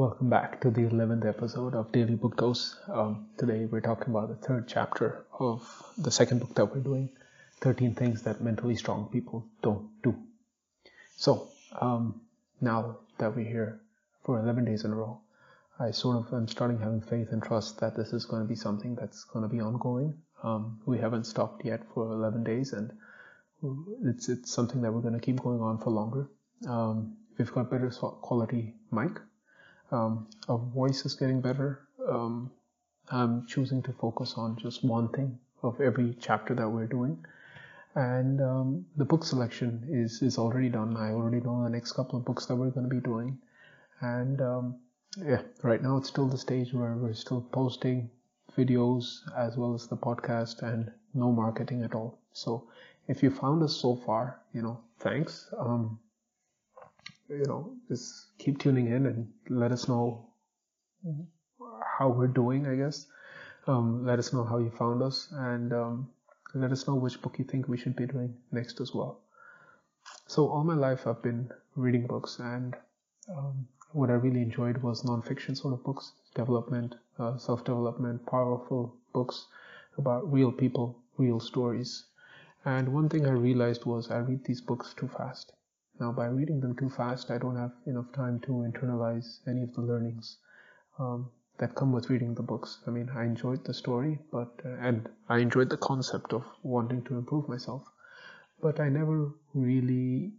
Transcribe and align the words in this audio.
Welcome 0.00 0.30
back 0.30 0.62
to 0.62 0.70
the 0.70 0.80
11th 0.80 1.26
episode 1.26 1.74
of 1.74 1.92
Daily 1.92 2.14
Book 2.14 2.38
Dose. 2.38 2.74
Um, 2.88 3.26
today 3.36 3.66
we're 3.66 3.82
talking 3.82 4.08
about 4.08 4.30
the 4.30 4.46
third 4.46 4.66
chapter 4.66 5.26
of 5.38 5.60
the 5.98 6.10
second 6.10 6.40
book 6.40 6.54
that 6.54 6.74
we're 6.74 6.80
doing 6.80 7.10
13 7.60 7.94
Things 7.94 8.22
That 8.22 8.40
Mentally 8.40 8.76
Strong 8.76 9.10
People 9.12 9.44
Don't 9.60 9.90
Do. 10.02 10.16
So, 11.16 11.48
um, 11.78 12.18
now 12.62 12.96
that 13.18 13.36
we're 13.36 13.44
here 13.44 13.78
for 14.24 14.38
11 14.40 14.64
days 14.64 14.86
in 14.86 14.92
a 14.92 14.94
row, 14.94 15.20
I 15.78 15.90
sort 15.90 16.16
of 16.16 16.32
am 16.32 16.48
starting 16.48 16.78
having 16.78 17.02
faith 17.02 17.28
and 17.32 17.42
trust 17.42 17.78
that 17.80 17.94
this 17.94 18.14
is 18.14 18.24
going 18.24 18.40
to 18.40 18.48
be 18.48 18.56
something 18.56 18.94
that's 18.94 19.24
going 19.24 19.42
to 19.42 19.54
be 19.54 19.60
ongoing. 19.60 20.14
Um, 20.42 20.80
we 20.86 20.96
haven't 20.96 21.24
stopped 21.24 21.62
yet 21.62 21.82
for 21.92 22.06
11 22.06 22.42
days, 22.42 22.72
and 22.72 22.90
it's 24.06 24.30
it's 24.30 24.50
something 24.50 24.80
that 24.80 24.94
we're 24.94 25.02
going 25.02 25.20
to 25.20 25.20
keep 25.20 25.42
going 25.42 25.60
on 25.60 25.76
for 25.76 25.90
longer. 25.90 26.26
Um, 26.66 27.18
we've 27.36 27.52
got 27.52 27.70
better 27.70 27.90
quality 27.90 28.76
mic 28.90 29.20
um, 29.90 30.28
our 30.48 30.58
voice 30.58 31.04
is 31.04 31.14
getting 31.14 31.40
better. 31.40 31.80
Um, 32.08 32.50
I'm 33.10 33.46
choosing 33.46 33.82
to 33.82 33.92
focus 33.92 34.34
on 34.36 34.56
just 34.56 34.84
one 34.84 35.08
thing 35.08 35.38
of 35.62 35.80
every 35.80 36.16
chapter 36.20 36.54
that 36.54 36.68
we're 36.68 36.86
doing. 36.86 37.24
And 37.94 38.40
um, 38.40 38.86
the 38.96 39.04
book 39.04 39.24
selection 39.24 39.84
is, 39.90 40.22
is 40.22 40.38
already 40.38 40.68
done. 40.68 40.96
I 40.96 41.10
already 41.10 41.40
know 41.40 41.64
the 41.64 41.70
next 41.70 41.92
couple 41.92 42.18
of 42.18 42.24
books 42.24 42.46
that 42.46 42.54
we're 42.54 42.70
going 42.70 42.88
to 42.88 42.94
be 42.94 43.00
doing. 43.00 43.38
And 44.00 44.40
um, 44.40 44.76
yeah, 45.16 45.42
right 45.62 45.82
now 45.82 45.96
it's 45.96 46.08
still 46.08 46.28
the 46.28 46.38
stage 46.38 46.72
where 46.72 46.94
we're 46.94 47.14
still 47.14 47.40
posting 47.52 48.10
videos 48.56 49.20
as 49.36 49.56
well 49.56 49.74
as 49.74 49.88
the 49.88 49.96
podcast 49.96 50.62
and 50.62 50.90
no 51.14 51.32
marketing 51.32 51.82
at 51.82 51.94
all. 51.94 52.18
So 52.32 52.68
if 53.08 53.22
you 53.22 53.30
found 53.30 53.62
us 53.62 53.76
so 53.76 53.96
far, 53.96 54.40
you 54.54 54.62
know, 54.62 54.80
thanks. 55.00 55.52
Um, 55.58 55.98
you 57.30 57.44
know, 57.46 57.72
just 57.88 58.36
keep 58.38 58.58
tuning 58.58 58.88
in 58.88 59.06
and 59.06 59.28
let 59.48 59.70
us 59.72 59.88
know 59.88 60.26
how 61.98 62.08
we're 62.08 62.26
doing, 62.26 62.66
I 62.66 62.74
guess. 62.74 63.06
Um, 63.66 64.04
let 64.04 64.18
us 64.18 64.32
know 64.32 64.44
how 64.44 64.58
you 64.58 64.70
found 64.70 65.02
us 65.02 65.28
and 65.32 65.72
um, 65.72 66.08
let 66.54 66.72
us 66.72 66.86
know 66.88 66.96
which 66.96 67.20
book 67.22 67.38
you 67.38 67.44
think 67.44 67.68
we 67.68 67.76
should 67.76 67.94
be 67.94 68.06
doing 68.06 68.34
next 68.50 68.80
as 68.80 68.94
well. 68.94 69.20
So, 70.26 70.48
all 70.48 70.64
my 70.64 70.74
life 70.74 71.06
I've 71.06 71.22
been 71.22 71.50
reading 71.76 72.06
books, 72.06 72.38
and 72.38 72.74
um, 73.28 73.68
what 73.92 74.10
I 74.10 74.14
really 74.14 74.42
enjoyed 74.42 74.78
was 74.78 75.02
nonfiction 75.02 75.56
sort 75.56 75.74
of 75.74 75.84
books, 75.84 76.12
development, 76.34 76.94
uh, 77.18 77.36
self 77.36 77.64
development, 77.64 78.26
powerful 78.26 78.96
books 79.12 79.46
about 79.98 80.32
real 80.32 80.50
people, 80.50 80.98
real 81.18 81.38
stories. 81.38 82.06
And 82.64 82.92
one 82.92 83.08
thing 83.08 83.26
I 83.26 83.32
realized 83.32 83.84
was 83.84 84.10
I 84.10 84.18
read 84.18 84.44
these 84.44 84.60
books 84.60 84.94
too 84.94 85.08
fast. 85.08 85.52
Now, 86.00 86.12
by 86.12 86.28
reading 86.28 86.60
them 86.60 86.74
too 86.76 86.88
fast, 86.88 87.30
I 87.30 87.36
don't 87.36 87.56
have 87.56 87.72
enough 87.84 88.10
time 88.12 88.40
to 88.40 88.52
internalize 88.52 89.46
any 89.46 89.62
of 89.62 89.74
the 89.74 89.82
learnings 89.82 90.38
um, 90.98 91.30
that 91.58 91.74
come 91.74 91.92
with 91.92 92.08
reading 92.08 92.34
the 92.34 92.42
books. 92.42 92.78
I 92.86 92.90
mean, 92.90 93.10
I 93.14 93.24
enjoyed 93.24 93.66
the 93.66 93.74
story, 93.74 94.18
but 94.32 94.50
uh, 94.64 94.70
and 94.80 95.10
I 95.28 95.40
enjoyed 95.40 95.68
the 95.68 95.76
concept 95.76 96.32
of 96.32 96.42
wanting 96.62 97.02
to 97.04 97.18
improve 97.18 97.50
myself, 97.50 97.86
but 98.62 98.80
I 98.80 98.88
never 98.88 99.30
really 99.52 100.32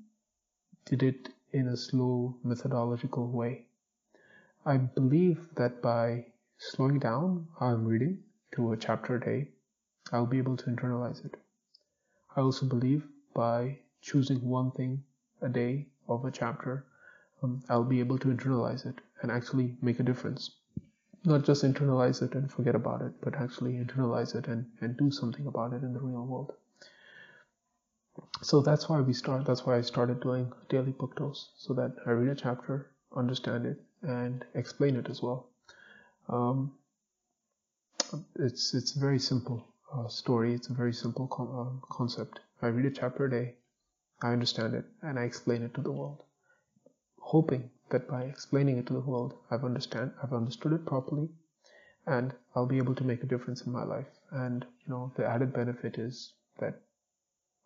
did 0.86 1.04
it 1.04 1.30
in 1.54 1.68
a 1.68 1.78
slow 1.78 2.36
methodological 2.44 3.28
way. 3.28 3.68
I 4.66 4.78
believe 4.78 5.48
that 5.58 5.80
by 5.80 6.26
slowing 6.58 6.98
down 6.98 7.48
how 7.60 7.68
I'm 7.68 7.86
reading 7.86 8.24
to 8.54 8.72
a 8.72 8.78
chapter 8.78 9.18
a 9.18 9.20
day, 9.20 9.50
I'll 10.12 10.26
be 10.26 10.40
able 10.40 10.58
to 10.58 10.66
internalize 10.66 11.24
it. 11.24 11.36
I 12.36 12.42
also 12.42 12.66
believe 12.66 13.08
by 13.36 13.78
choosing 14.02 14.42
one 14.42 14.72
thing 14.72 15.04
a 15.42 15.50
day 15.50 15.88
of 16.08 16.26
a 16.26 16.32
chapter, 16.32 16.86
um, 17.44 17.64
I'll 17.70 17.84
be 17.84 18.00
able 18.00 18.20
to 18.20 18.28
internalize 18.28 18.86
it 18.86 18.96
and 19.22 19.32
actually 19.32 19.76
make 19.82 20.00
a 20.00 20.04
difference. 20.04 20.52
Not 21.24 21.44
just 21.44 21.64
internalize 21.64 22.22
it 22.22 22.34
and 22.34 22.52
forget 22.52 22.76
about 22.76 23.02
it, 23.02 23.14
but 23.22 23.36
actually 23.36 23.74
internalize 23.74 24.36
it 24.36 24.48
and, 24.48 24.66
and 24.82 24.98
do 24.98 25.12
something 25.12 25.48
about 25.48 25.74
it 25.74 25.84
in 25.84 25.94
the 25.94 26.00
real 26.00 26.26
world. 26.26 26.54
So 28.42 28.62
that's 28.62 28.90
why 28.90 29.02
we 29.02 29.14
start. 29.14 29.46
That's 29.46 29.66
why 29.66 29.78
I 29.78 29.82
started 29.82 30.20
doing 30.22 30.52
daily 30.70 30.92
book 30.92 31.16
dose, 31.16 31.52
so 31.56 31.74
that 31.76 31.96
I 32.06 32.12
read 32.12 32.30
a 32.32 32.36
chapter, 32.36 32.92
understand 33.16 33.66
it, 33.66 33.80
and 34.02 34.44
explain 34.54 34.96
it 34.96 35.10
as 35.10 35.22
well. 35.22 35.50
Um, 36.28 36.74
it's 38.36 38.74
it's 38.74 38.96
a 38.96 39.00
very 39.00 39.20
simple 39.20 39.66
uh, 39.94 40.08
story. 40.08 40.54
It's 40.54 40.70
a 40.70 40.74
very 40.74 40.94
simple 40.94 41.28
uh, 41.32 41.88
concept. 41.94 42.40
I 42.62 42.68
read 42.68 42.86
a 42.86 42.92
chapter 42.92 43.26
a 43.26 43.30
day, 43.30 43.56
I 44.24 44.34
understand 44.34 44.76
it 44.76 44.86
and 45.02 45.18
I 45.18 45.24
explain 45.24 45.64
it 45.64 45.74
to 45.74 45.82
the 45.82 45.92
world, 45.92 46.24
hoping 47.20 47.72
that 47.90 48.08
by 48.08 48.24
explaining 48.26 48.78
it 48.78 48.86
to 48.86 48.94
the 48.94 49.00
world, 49.00 49.34
I've 49.50 49.66
understand 49.66 50.14
I've 50.22 50.32
understood 50.32 50.74
it 50.74 50.86
properly, 50.86 51.30
and 52.06 52.34
I'll 52.56 52.68
be 52.68 52.78
able 52.78 52.94
to 52.96 53.04
make 53.04 53.24
a 53.24 53.26
difference 53.26 53.62
in 53.66 53.72
my 53.72 53.84
life. 53.84 54.20
And 54.30 54.64
you 54.86 54.94
know, 54.94 55.12
the 55.16 55.26
added 55.26 55.54
benefit 55.54 55.98
is 55.98 56.34
that 56.60 56.80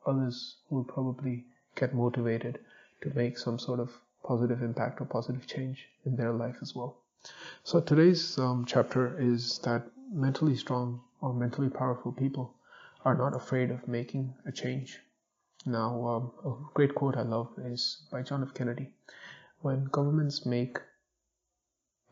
others 0.05 0.57
will 0.69 0.85
probably 0.85 1.45
get 1.75 1.93
motivated 1.93 2.59
to 3.01 3.13
make 3.13 3.37
some 3.37 3.59
sort 3.59 3.81
of 3.81 3.91
positive 4.23 4.63
impact 4.63 5.01
or 5.01 5.05
positive 5.05 5.45
change 5.45 5.89
in 6.05 6.15
their 6.15 6.31
life 6.31 6.55
as 6.61 6.73
well. 6.73 6.95
So 7.63 7.81
today's 7.81 8.37
um, 8.37 8.63
chapter 8.65 9.19
is 9.19 9.59
that 9.59 9.83
mentally 10.09 10.55
strong 10.55 11.01
or 11.19 11.33
mentally 11.33 11.69
powerful 11.69 12.13
people 12.13 12.53
are 13.03 13.15
not 13.15 13.35
afraid 13.35 13.71
of 13.71 13.87
making 13.89 14.33
a 14.45 14.51
change 14.53 15.01
now, 15.65 16.31
um, 16.45 16.51
a 16.51 16.73
great 16.75 16.93
quote 16.93 17.17
I 17.17 17.23
love 17.23 17.49
is 17.57 18.03
by 18.11 18.21
John 18.21 18.43
F. 18.43 18.53
Kennedy. 18.53 18.91
When 19.61 19.85
governments 19.85 20.45
make 20.45 20.77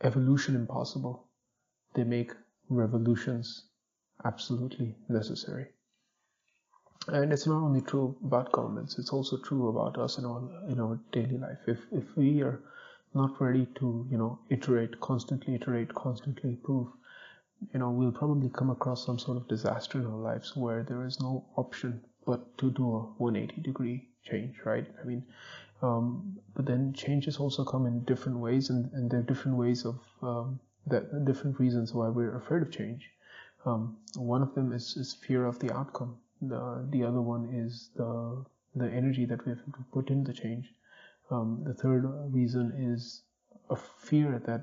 evolution 0.02 0.56
impossible, 0.56 1.28
they 1.94 2.04
make 2.04 2.32
revolutions 2.70 3.66
absolutely 4.26 4.96
necessary. 5.08 5.68
And 7.08 7.32
it's 7.32 7.46
not 7.46 7.62
only 7.62 7.82
true 7.82 8.16
about 8.24 8.52
governments, 8.52 8.98
it's 8.98 9.12
also 9.12 9.38
true 9.38 9.68
about 9.68 10.00
us 10.00 10.18
in 10.18 10.26
our, 10.26 10.42
in 10.70 10.80
our 10.80 11.00
daily 11.12 11.38
life. 11.38 11.60
If, 11.68 11.80
if 11.92 12.06
we 12.16 12.42
are 12.42 12.60
not 13.14 13.40
ready 13.40 13.68
to, 13.76 14.08
you 14.10 14.18
know, 14.18 14.40
iterate, 14.50 15.00
constantly 15.00 15.54
iterate, 15.56 15.94
constantly 15.94 16.52
improve, 16.52 16.88
you 17.74 17.80
know, 17.80 17.92
we'll 17.92 18.12
probably 18.12 18.50
come 18.50 18.72
across 18.72 19.06
some 19.06 19.20
sort 19.20 19.38
of 19.38 19.48
disaster 19.48 20.00
in 20.00 20.08
our 20.08 20.18
lives 20.18 20.56
where 20.56 20.84
there 20.84 21.06
is 21.06 21.20
no 21.20 21.46
option 21.56 22.02
but 22.26 22.58
to 22.58 22.72
do 22.72 22.96
a 22.96 23.00
180 23.18 23.62
degree 23.62 24.08
change, 24.24 24.56
right? 24.66 24.88
I 25.02 25.06
mean, 25.06 25.24
um, 25.82 26.40
but 26.56 26.66
then 26.66 26.94
changes 26.94 27.38
also 27.38 27.64
come 27.66 27.86
in 27.86 28.04
different 28.06 28.38
ways, 28.40 28.70
and, 28.70 28.92
and 28.94 29.12
there 29.12 29.20
are 29.20 29.24
different 29.24 29.58
ways 29.58 29.86
of 29.86 30.00
um, 30.22 30.60
that 30.88 31.26
different 31.26 31.60
reasons 31.60 31.94
why 31.94 32.08
we're 32.10 32.38
afraid 32.38 32.62
of 32.62 32.72
change. 32.72 33.10
Um, 33.66 33.98
one 34.16 34.42
of 34.42 34.54
them 34.56 34.72
is, 34.74 34.96
is 34.98 35.14
fear 35.14 35.46
of 35.46 35.60
the 35.60 35.74
outcome. 35.74 36.18
The 36.42 36.86
the 36.90 37.04
other 37.04 37.22
one 37.22 37.50
is 37.54 37.90
the 37.96 38.46
the 38.76 38.90
energy 38.90 39.26
that 39.26 39.46
we 39.46 39.52
have 39.52 39.64
to 39.66 39.72
put 39.92 40.10
in 40.10 40.24
the 40.24 40.34
change. 40.34 40.74
Um, 41.30 41.64
the 41.66 41.74
third 41.74 42.04
reason 42.34 42.74
is 42.78 43.22
a 43.70 43.76
fear 43.76 44.42
that 44.46 44.62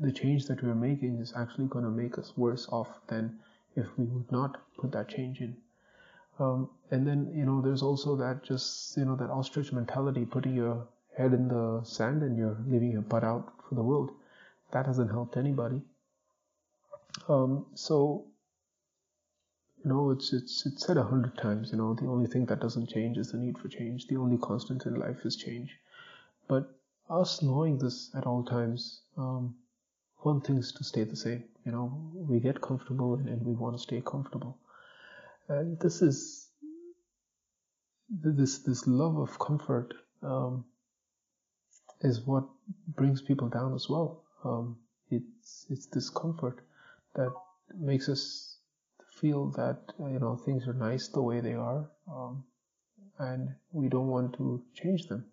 the 0.00 0.12
change 0.12 0.46
that 0.46 0.62
we're 0.62 0.74
making 0.74 1.18
is 1.20 1.32
actually 1.36 1.66
going 1.66 1.84
to 1.84 1.90
make 1.90 2.18
us 2.18 2.32
worse 2.36 2.68
off 2.70 2.88
than 3.08 3.38
if 3.76 3.86
we 3.96 4.04
would 4.04 4.30
not 4.30 4.60
put 4.76 4.92
that 4.92 5.08
change 5.08 5.40
in. 5.40 5.56
Um, 6.38 6.70
and 6.90 7.06
then 7.06 7.32
you 7.34 7.44
know 7.44 7.60
there's 7.60 7.82
also 7.82 8.16
that 8.16 8.44
just 8.44 8.96
you 8.96 9.04
know 9.04 9.16
that 9.16 9.30
ostrich 9.30 9.72
mentality, 9.72 10.24
putting 10.24 10.54
your 10.54 10.86
head 11.16 11.32
in 11.32 11.48
the 11.48 11.80
sand 11.84 12.22
and 12.22 12.38
you're 12.38 12.56
leaving 12.66 12.92
your 12.92 13.02
butt 13.02 13.24
out 13.24 13.52
for 13.68 13.74
the 13.74 13.82
world. 13.82 14.12
That 14.70 14.86
hasn't 14.86 15.10
helped 15.10 15.36
anybody. 15.36 15.82
Um, 17.28 17.66
so 17.74 18.26
you 19.84 19.90
know 19.90 20.10
it's 20.10 20.32
it's 20.32 20.64
it's 20.64 20.86
said 20.86 20.96
a 20.96 21.02
hundred 21.02 21.36
times. 21.36 21.72
You 21.72 21.78
know 21.78 21.94
the 21.94 22.06
only 22.06 22.28
thing 22.28 22.46
that 22.46 22.60
doesn't 22.60 22.88
change 22.88 23.18
is 23.18 23.32
the 23.32 23.38
need 23.38 23.58
for 23.58 23.68
change. 23.68 24.06
The 24.06 24.16
only 24.16 24.38
constant 24.38 24.86
in 24.86 24.94
life 24.94 25.24
is 25.24 25.34
change. 25.34 25.76
But 26.46 26.70
us 27.10 27.42
knowing 27.42 27.78
this 27.78 28.10
at 28.14 28.26
all 28.26 28.44
times, 28.44 29.00
um, 29.16 29.56
one 30.18 30.40
thing 30.40 30.58
is 30.58 30.70
to 30.72 30.84
stay 30.84 31.02
the 31.02 31.16
same. 31.16 31.44
You 31.66 31.72
know 31.72 32.12
we 32.14 32.38
get 32.38 32.60
comfortable 32.60 33.14
and, 33.14 33.28
and 33.28 33.44
we 33.44 33.54
want 33.54 33.76
to 33.76 33.82
stay 33.82 34.00
comfortable 34.06 34.56
and 35.48 35.78
this 35.80 36.02
is 36.02 36.48
this 38.10 38.58
this 38.60 38.86
love 38.86 39.16
of 39.16 39.38
comfort 39.38 39.94
um, 40.22 40.64
is 42.00 42.20
what 42.26 42.44
brings 42.96 43.22
people 43.22 43.48
down 43.48 43.74
as 43.74 43.88
well. 43.88 44.24
Um, 44.44 44.76
it's 45.10 45.66
it's 45.70 45.86
this 45.86 46.10
comfort 46.10 46.60
that 47.14 47.32
makes 47.78 48.08
us 48.08 48.58
feel 49.20 49.50
that 49.52 49.78
you 49.98 50.18
know 50.18 50.36
things 50.36 50.66
are 50.66 50.74
nice 50.74 51.08
the 51.08 51.22
way 51.22 51.40
they 51.40 51.54
are, 51.54 51.90
um, 52.10 52.44
and 53.18 53.48
we 53.72 53.88
don't 53.88 54.08
want 54.08 54.34
to 54.34 54.62
change 54.74 55.06
them. 55.06 55.24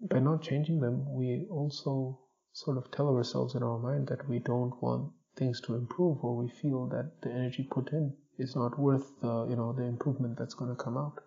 By 0.00 0.18
not 0.18 0.42
changing 0.42 0.80
them, 0.80 1.14
we 1.14 1.46
also 1.50 2.18
sort 2.52 2.76
of 2.76 2.90
tell 2.90 3.08
ourselves 3.14 3.54
in 3.54 3.62
our 3.62 3.78
mind 3.78 4.08
that 4.08 4.28
we 4.28 4.38
don't 4.40 4.82
want 4.82 5.12
things 5.36 5.60
to 5.62 5.74
improve, 5.74 6.24
or 6.24 6.36
we 6.36 6.48
feel 6.48 6.86
that 6.88 7.20
the 7.22 7.30
energy 7.30 7.66
put 7.70 7.92
in 7.92 8.14
is 8.38 8.56
not 8.56 8.78
worth 8.78 9.20
the 9.20 9.46
you 9.48 9.56
know 9.56 9.72
the 9.72 9.84
improvement 9.84 10.38
that's 10.38 10.54
going 10.54 10.74
to 10.74 10.82
come 10.82 10.96
out. 10.96 11.18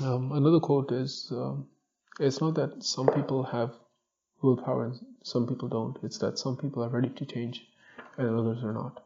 Um, 0.00 0.32
another 0.32 0.60
quote 0.60 0.92
is 0.92 1.28
um, 1.32 1.66
it's 2.20 2.40
not 2.40 2.54
that 2.54 2.82
some 2.82 3.08
people 3.08 3.42
have 3.42 3.72
willpower 4.42 4.86
and 4.86 4.98
some 5.24 5.46
people 5.46 5.68
don't. 5.68 5.98
It's 6.02 6.18
that 6.18 6.38
some 6.38 6.56
people 6.56 6.84
are 6.84 6.88
ready 6.88 7.08
to 7.08 7.26
change 7.26 7.66
and 8.16 8.38
others 8.38 8.62
are 8.62 8.72
not. 8.72 9.02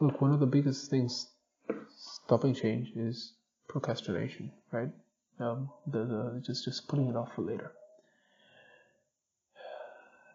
Look, 0.00 0.20
one 0.20 0.32
of 0.32 0.40
the 0.40 0.46
biggest 0.46 0.90
things 0.90 1.28
stopping 1.96 2.54
change 2.54 2.92
is 2.96 3.32
procrastination, 3.68 4.52
right? 4.70 4.90
Um, 5.40 5.70
the, 5.86 6.04
the 6.04 6.42
just 6.44 6.64
just 6.64 6.88
putting 6.88 7.08
it 7.08 7.16
off 7.16 7.34
for 7.34 7.42
later. 7.42 7.72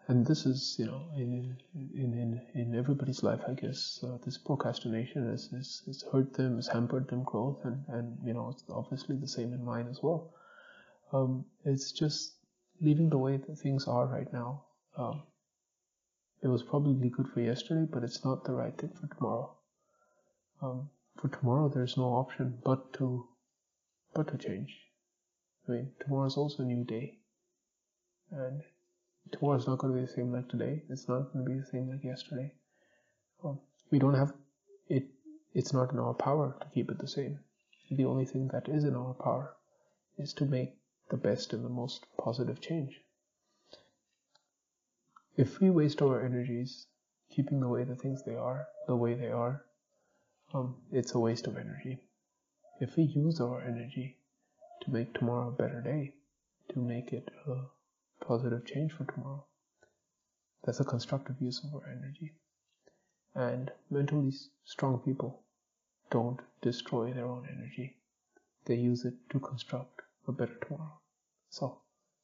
And 0.06 0.26
this 0.26 0.44
is, 0.44 0.76
you 0.78 0.84
know, 0.84 1.02
in 1.16 1.56
in 1.74 2.40
in, 2.54 2.74
everybody's 2.74 3.22
life, 3.22 3.40
I 3.48 3.54
guess. 3.54 4.00
Uh, 4.02 4.18
this 4.24 4.36
procrastination 4.36 5.30
has, 5.30 5.48
has, 5.50 5.82
has 5.86 6.04
hurt 6.12 6.34
them, 6.34 6.56
has 6.56 6.68
hampered 6.68 7.08
them 7.08 7.22
growth, 7.22 7.64
and 7.64 7.84
and 7.88 8.18
you 8.22 8.34
know, 8.34 8.50
it's 8.50 8.64
obviously 8.68 9.16
the 9.16 9.28
same 9.28 9.54
in 9.54 9.64
mine 9.64 9.88
as 9.88 10.02
well. 10.02 10.34
Um, 11.12 11.46
it's 11.64 11.90
just 11.92 12.34
leaving 12.82 13.08
the 13.08 13.18
way 13.18 13.38
that 13.38 13.58
things 13.58 13.86
are 13.88 14.06
right 14.06 14.30
now. 14.30 14.64
Um, 14.98 15.22
it 16.42 16.48
was 16.48 16.62
probably 16.62 17.08
good 17.08 17.28
for 17.28 17.40
yesterday, 17.40 17.86
but 17.90 18.04
it's 18.04 18.24
not 18.24 18.44
the 18.44 18.52
right 18.52 18.76
thing 18.76 18.90
for 19.00 19.06
tomorrow. 19.14 19.56
Um, 20.60 20.90
for 21.16 21.28
tomorrow, 21.28 21.70
there's 21.70 21.96
no 21.96 22.12
option 22.14 22.58
but 22.62 22.92
to 22.94 23.26
but 24.12 24.28
to 24.28 24.36
change. 24.36 24.76
I 25.66 25.72
mean, 25.72 25.92
tomorrow 26.00 26.26
is 26.26 26.36
also 26.36 26.62
a 26.62 26.66
new 26.66 26.84
day, 26.84 27.20
and 28.30 28.62
tomorrow 29.32 29.58
is 29.58 29.66
not 29.66 29.78
going 29.78 29.92
to 29.92 30.00
be 30.00 30.06
the 30.06 30.12
same 30.12 30.32
like 30.32 30.48
today. 30.48 30.82
It's 30.88 31.08
not 31.08 31.32
going 31.32 31.44
to 31.44 31.50
be 31.50 31.58
the 31.58 31.66
same 31.66 31.88
like 31.90 32.04
yesterday. 32.04 32.52
We 33.90 33.98
don't 33.98 34.14
have 34.14 34.32
it. 34.88 35.04
It's 35.52 35.72
not 35.72 35.92
in 35.92 35.98
our 35.98 36.14
power 36.14 36.56
to 36.60 36.66
keep 36.74 36.90
it 36.90 36.98
the 36.98 37.08
same. 37.08 37.38
The 37.90 38.06
only 38.06 38.24
thing 38.24 38.48
that 38.48 38.68
is 38.68 38.84
in 38.84 38.96
our 38.96 39.14
power 39.14 39.54
is 40.18 40.32
to 40.34 40.44
make 40.44 40.74
the 41.10 41.16
best 41.16 41.52
and 41.52 41.64
the 41.64 41.68
most 41.68 42.06
positive 42.18 42.60
change. 42.60 43.00
If 45.36 45.60
we 45.60 45.70
waste 45.70 46.00
our 46.00 46.24
energies 46.24 46.86
keeping 47.30 47.60
the 47.60 47.68
way 47.68 47.84
the 47.84 47.96
things 47.96 48.22
they 48.22 48.36
are, 48.36 48.68
the 48.86 48.96
way 48.96 49.14
they 49.14 49.30
are, 49.30 49.64
um, 50.52 50.76
it's 50.92 51.14
a 51.14 51.18
waste 51.18 51.46
of 51.46 51.56
energy. 51.56 51.98
If 52.80 52.96
we 52.96 53.02
use 53.04 53.40
our 53.40 53.60
energy 53.60 54.16
to 54.82 54.90
make 54.90 55.12
tomorrow 55.14 55.48
a 55.48 55.52
better 55.52 55.80
day, 55.80 56.14
to 56.70 56.78
make 56.78 57.12
it 57.12 57.30
a 57.46 57.56
positive 58.26 58.64
change 58.66 58.92
for 58.92 59.04
tomorrow, 59.04 59.44
that's 60.64 60.80
a 60.80 60.84
constructive 60.84 61.36
use 61.40 61.62
of 61.64 61.74
our 61.74 61.88
energy. 61.88 62.32
And 63.34 63.70
mentally 63.90 64.32
strong 64.64 64.98
people 65.00 65.42
don't 66.10 66.40
destroy 66.62 67.12
their 67.12 67.26
own 67.26 67.46
energy. 67.52 67.96
They 68.64 68.76
use 68.76 69.04
it 69.04 69.14
to 69.30 69.40
construct 69.40 70.02
a 70.26 70.32
better 70.32 70.56
tomorrow. 70.66 71.00
So, 71.50 71.78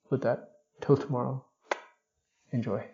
with 0.09 0.23
that, 0.23 0.53
till 0.81 0.97
tomorrow, 0.97 1.45
enjoy. 2.53 2.85